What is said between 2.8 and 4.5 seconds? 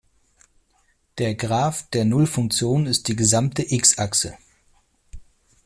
ist die gesamte x-Achse.